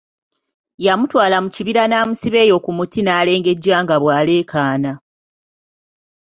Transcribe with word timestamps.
Yamutwala 0.85 1.37
mu 1.43 1.49
kibira 1.55 1.83
n'amusiba 1.87 2.37
eyo 2.45 2.57
ku 2.65 2.71
muti 2.77 2.99
n'alengejja 3.03 3.75
nga 3.83 3.95
bw'aleekaana. 4.01 4.91